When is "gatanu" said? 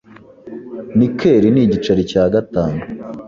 2.33-2.79